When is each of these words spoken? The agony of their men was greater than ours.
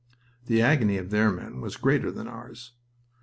The 0.47 0.63
agony 0.63 0.97
of 0.97 1.11
their 1.11 1.29
men 1.31 1.61
was 1.61 1.77
greater 1.77 2.09
than 2.11 2.27
ours. 2.27 2.71